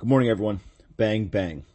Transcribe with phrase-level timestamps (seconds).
[0.00, 0.60] Good morning, everyone.
[0.96, 1.66] Bang, bang.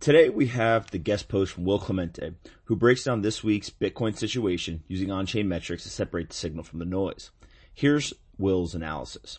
[0.00, 4.18] Today we have the guest post from Will Clemente, who breaks down this week's Bitcoin
[4.18, 7.30] situation using on-chain metrics to separate the signal from the noise.
[7.72, 9.38] Here's Will's analysis.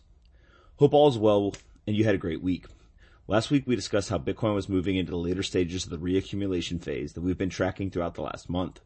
[0.77, 1.53] Hope all is well
[1.85, 2.67] and you had a great week.
[3.27, 6.81] Last week we discussed how Bitcoin was moving into the later stages of the reaccumulation
[6.81, 8.79] phase that we've been tracking throughout the last month.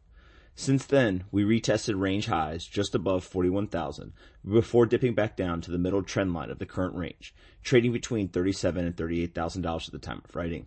[0.56, 4.12] Since then, we retested range highs just above 41,000
[4.48, 8.28] before dipping back down to the middle trend line of the current range, trading between
[8.28, 10.66] $37 and $38,000 at the time of writing.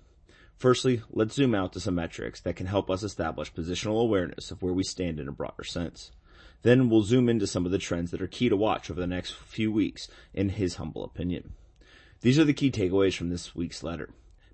[0.58, 4.62] Firstly, let's zoom out to some metrics that can help us establish positional awareness of
[4.62, 6.12] where we stand in a broader sense.
[6.64, 9.08] Then we'll zoom into some of the trends that are key to watch over the
[9.08, 11.54] next few weeks in his humble opinion.
[12.22, 14.10] These are the key takeaways from this week's letter.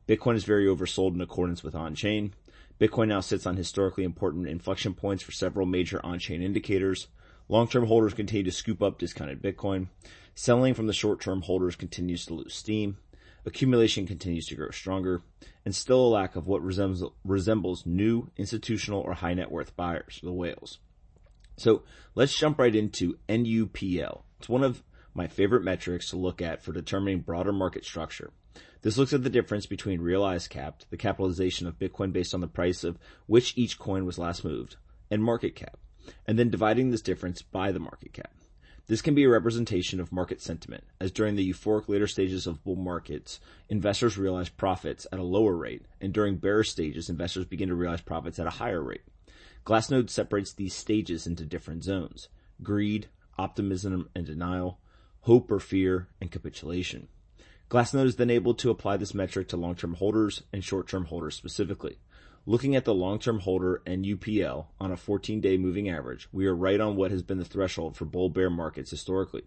[0.08, 2.34] Bitcoin is very oversold in accordance with on-chain.
[2.80, 7.08] Bitcoin now sits on historically important inflection points for several major on-chain indicators.
[7.50, 9.88] Long-term holders continue to scoop up discounted Bitcoin.
[10.36, 12.98] Selling from the short-term holders continues to lose steam.
[13.46, 15.22] Accumulation continues to grow stronger.
[15.66, 20.20] And still a lack of what resembles, resembles new institutional or high net worth buyers,
[20.24, 20.80] the whales.
[21.58, 21.84] So
[22.16, 24.24] let's jump right into NUPL.
[24.40, 28.32] It's one of my favorite metrics to look at for determining broader market structure.
[28.82, 32.48] This looks at the difference between realized cap, the capitalization of Bitcoin based on the
[32.48, 32.98] price of
[33.28, 34.76] which each coin was last moved,
[35.10, 35.78] and market cap,
[36.28, 38.34] and then dividing this difference by the market cap.
[38.88, 42.62] This can be a representation of market sentiment, as during the euphoric later stages of
[42.66, 47.70] bull markets, investors realize profits at a lower rate, and during bearish stages, investors begin
[47.70, 49.04] to realize profits at a higher rate.
[49.66, 52.28] Glassnode separates these stages into different zones.
[52.62, 54.82] Greed, optimism and denial,
[55.24, 57.08] hope or fear, and capitulation.
[57.70, 61.98] Glassnode is then able to apply this metric to long-term holders and short-term holders specifically.
[62.46, 66.98] Looking at the long-term holder NUPL on a 14-day moving average, we are right on
[66.98, 69.44] what has been the threshold for bull bear markets historically.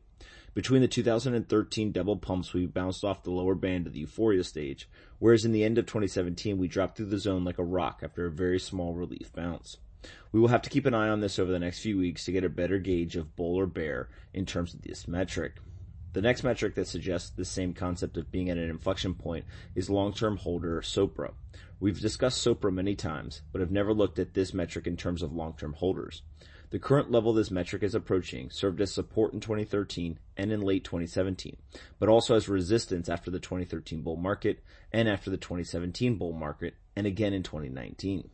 [0.54, 4.88] Between the 2013 double pumps, we bounced off the lower band of the euphoria stage,
[5.18, 8.24] whereas in the end of 2017, we dropped through the zone like a rock after
[8.24, 9.76] a very small relief bounce.
[10.32, 12.32] We will have to keep an eye on this over the next few weeks to
[12.32, 15.56] get a better gauge of bull or bear in terms of this metric.
[16.12, 19.90] The next metric that suggests the same concept of being at an inflection point is
[19.90, 21.34] long-term holder SOPR.
[21.78, 25.34] We've discussed SOPR many times, but have never looked at this metric in terms of
[25.34, 26.22] long-term holders.
[26.70, 30.84] The current level this metric is approaching served as support in 2013 and in late
[30.84, 31.56] 2017,
[31.98, 36.74] but also as resistance after the 2013 bull market and after the 2017 bull market
[36.96, 38.30] and again in 2019.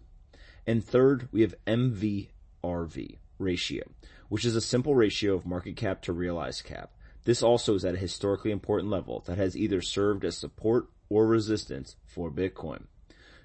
[0.66, 3.84] And third, we have MVRV ratio,
[4.28, 6.92] which is a simple ratio of market cap to realized cap
[7.24, 11.26] this also is at a historically important level that has either served as support or
[11.26, 12.84] resistance for Bitcoin.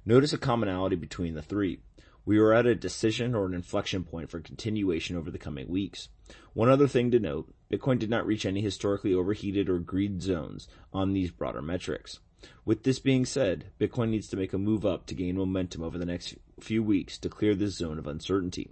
[0.05, 1.79] Notice a commonality between the three.
[2.25, 6.09] We are at a decision or an inflection point for continuation over the coming weeks.
[6.53, 10.67] One other thing to note, Bitcoin did not reach any historically overheated or greed zones
[10.91, 12.19] on these broader metrics.
[12.65, 15.97] With this being said, Bitcoin needs to make a move up to gain momentum over
[15.97, 18.71] the next few weeks to clear this zone of uncertainty.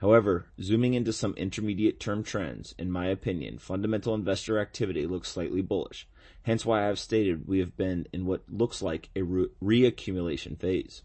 [0.00, 5.62] However, zooming into some intermediate term trends, in my opinion, fundamental investor activity looks slightly
[5.62, 6.08] bullish.
[6.42, 10.58] Hence why I have stated we have been in what looks like a re- reaccumulation
[10.58, 11.02] phase.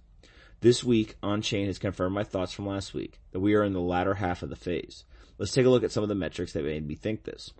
[0.61, 3.79] This week, on-chain has confirmed my thoughts from last week that we are in the
[3.79, 5.03] latter half of the phase.
[5.37, 7.53] Let's take a look at some of the metrics that made me think this.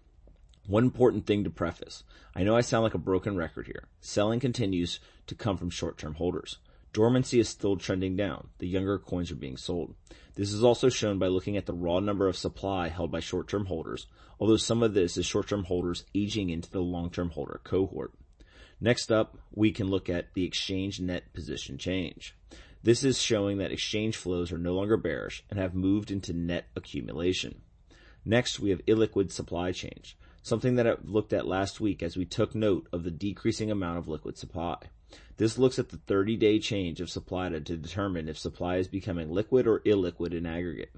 [0.68, 2.04] One important thing to preface.
[2.36, 3.88] I know I sound like a broken record here.
[4.02, 6.58] Selling continues to come from short-term holders.
[6.92, 8.50] Dormancy is still trending down.
[8.58, 9.96] The younger coins are being sold.
[10.36, 13.68] This is also shown by looking at the raw number of supply held by short-term
[13.68, 14.08] holders,
[14.42, 18.14] although some of this is short-term holders aging into the long-term holder cohort.
[18.82, 22.36] Next up, we can look at the exchange net position change.
[22.84, 26.66] This is showing that exchange flows are no longer bearish and have moved into net
[26.76, 27.62] accumulation.
[28.26, 30.18] Next, we have illiquid supply change,
[30.48, 33.98] something that I looked at last week as we took note of the decreasing amount
[33.98, 34.78] of liquid supply.
[35.38, 39.32] This looks at the 30 day change of supply to determine if supply is becoming
[39.32, 40.92] liquid or illiquid in aggregate.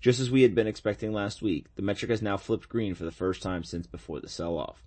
[0.00, 3.04] Just as we had been expecting last week, the metric has now flipped green for
[3.04, 4.82] the first time since before the sell off.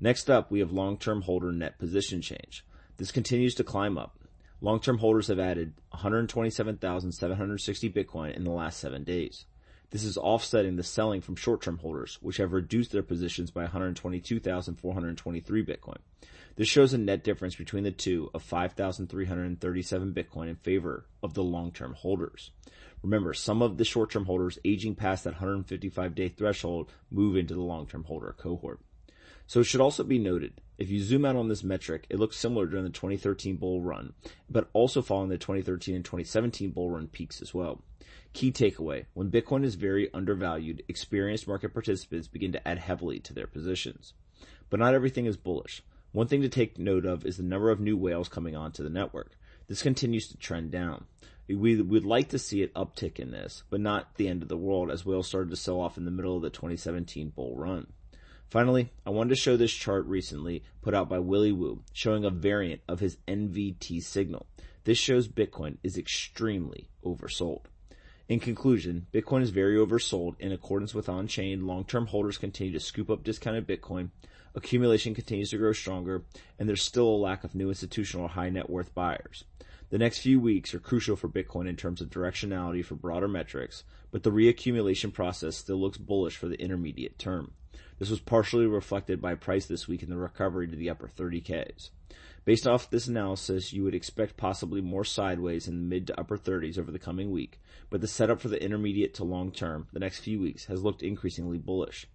[0.00, 2.64] Next up, we have long-term holder net position change.
[2.96, 4.18] This continues to climb up.
[4.60, 9.44] Long-term holders have added 127,760 Bitcoin in the last seven days.
[9.90, 15.64] This is offsetting the selling from short-term holders, which have reduced their positions by 122,423
[15.64, 15.98] Bitcoin.
[16.56, 21.42] This shows a net difference between the two of 5,337 Bitcoin in favor of the
[21.42, 22.50] long-term holders.
[23.02, 27.60] Remember, some of the short-term holders aging past that 155 day threshold move into the
[27.60, 28.80] long-term holder cohort.
[29.46, 32.36] So it should also be noted, if you zoom out on this metric, it looks
[32.36, 34.14] similar during the 2013 bull run,
[34.48, 37.82] but also following the 2013 and 2017 bull run peaks as well.
[38.32, 43.34] Key takeaway, when Bitcoin is very undervalued, experienced market participants begin to add heavily to
[43.34, 44.14] their positions.
[44.70, 45.82] But not everything is bullish.
[46.12, 48.90] One thing to take note of is the number of new whales coming onto the
[48.90, 49.36] network.
[49.68, 51.04] This continues to trend down.
[51.46, 54.56] We would like to see it uptick in this, but not the end of the
[54.56, 57.86] world as whales started to sell off in the middle of the 2017 bull run.
[58.50, 62.30] Finally, I wanted to show this chart recently put out by Willy Woo, showing a
[62.30, 64.46] variant of his NVT signal.
[64.84, 67.62] This shows Bitcoin is extremely oversold.
[68.28, 71.66] In conclusion, Bitcoin is very oversold in accordance with on-chain.
[71.66, 74.10] Long-term holders continue to scoop up discounted Bitcoin.
[74.54, 76.24] Accumulation continues to grow stronger,
[76.58, 79.44] and there's still a lack of new institutional or high net worth buyers.
[79.90, 83.84] The next few weeks are crucial for Bitcoin in terms of directionality for broader metrics,
[84.10, 87.52] but the reaccumulation process still looks bullish for the intermediate term.
[87.98, 91.90] This was partially reflected by price this week in the recovery to the upper 30Ks.
[92.44, 96.36] Based off this analysis, you would expect possibly more sideways in the mid to upper
[96.36, 97.58] 30s over the coming week,
[97.88, 101.02] but the setup for the intermediate to long term, the next few weeks, has looked
[101.02, 102.06] increasingly bullish.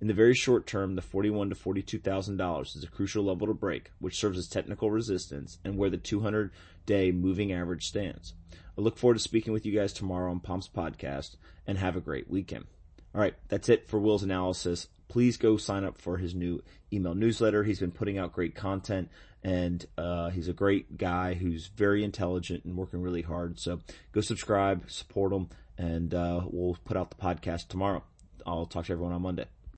[0.00, 3.54] In the very short term, the 41 to 42,000 dollars is a crucial level to
[3.54, 6.50] break, which serves as technical resistance and where the 200
[6.84, 8.34] day moving average stands.
[8.52, 12.00] I look forward to speaking with you guys tomorrow on Pomp's podcast and have a
[12.00, 12.66] great weekend.
[13.14, 14.88] All right, that's it for Will's analysis.
[15.08, 16.62] Please go sign up for his new
[16.92, 17.64] email newsletter.
[17.64, 19.08] He's been putting out great content
[19.42, 23.60] and uh, he's a great guy who's very intelligent and working really hard.
[23.60, 23.80] So
[24.12, 25.48] go subscribe, support him,
[25.78, 28.02] and uh, we'll put out the podcast tomorrow.
[28.44, 29.46] I'll talk to everyone on Monday.